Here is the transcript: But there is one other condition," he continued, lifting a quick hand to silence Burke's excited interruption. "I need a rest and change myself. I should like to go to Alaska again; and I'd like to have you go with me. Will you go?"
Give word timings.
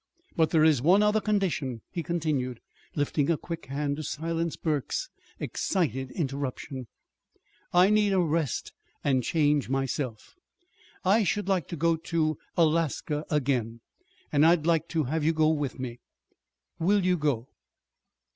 But 0.35 0.49
there 0.49 0.63
is 0.63 0.81
one 0.81 1.03
other 1.03 1.21
condition," 1.21 1.81
he 1.91 2.01
continued, 2.01 2.59
lifting 2.95 3.29
a 3.29 3.37
quick 3.37 3.67
hand 3.67 3.97
to 3.97 4.03
silence 4.03 4.55
Burke's 4.55 5.09
excited 5.39 6.09
interruption. 6.13 6.87
"I 7.71 7.91
need 7.91 8.11
a 8.11 8.19
rest 8.19 8.73
and 9.03 9.21
change 9.23 9.69
myself. 9.69 10.33
I 11.05 11.23
should 11.23 11.47
like 11.47 11.67
to 11.67 11.75
go 11.75 11.97
to 11.97 12.39
Alaska 12.57 13.25
again; 13.29 13.81
and 14.31 14.43
I'd 14.43 14.65
like 14.65 14.87
to 14.87 15.03
have 15.03 15.23
you 15.23 15.33
go 15.33 15.49
with 15.49 15.77
me. 15.77 15.99
Will 16.79 17.05
you 17.05 17.15
go?" 17.15 17.49